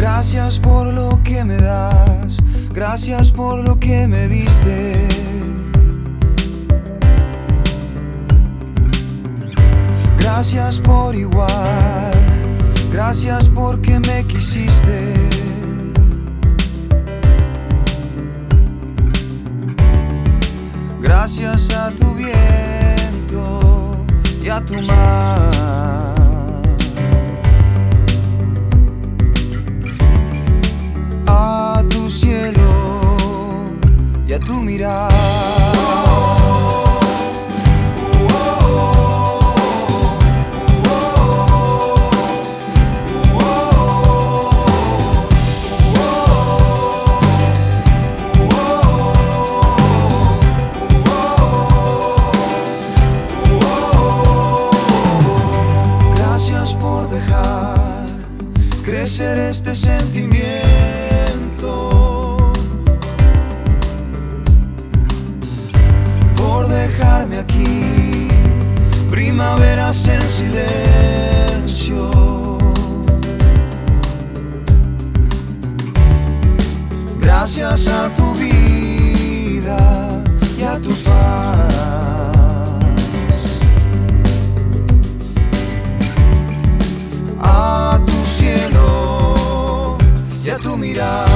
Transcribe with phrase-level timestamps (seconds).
[0.00, 2.38] Gracias por lo que me das,
[2.72, 5.06] gracias por lo que me diste.
[10.16, 12.12] Gracias por igual,
[12.90, 15.12] gracias porque me quisiste.
[21.02, 24.06] Gracias a tu viento
[24.42, 25.89] y a tu mar.
[56.78, 58.06] Por dejar
[58.84, 60.99] crecer este sentimiento.
[77.40, 79.78] gracias a tu vida
[80.58, 81.74] y a tu paz.
[87.40, 89.96] A tu cielo
[90.44, 91.29] y a tu mirada.